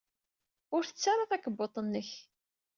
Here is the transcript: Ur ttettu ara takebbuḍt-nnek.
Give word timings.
Ur 0.75 0.83
ttettu 0.83 1.07
ara 1.13 1.29
takebbuḍt-nnek. 1.31 2.09